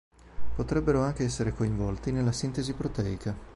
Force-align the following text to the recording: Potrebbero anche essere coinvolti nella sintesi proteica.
Potrebbero 0.55 1.01
anche 1.03 1.23
essere 1.25 1.53
coinvolti 1.53 2.11
nella 2.11 2.31
sintesi 2.31 2.73
proteica. 2.73 3.35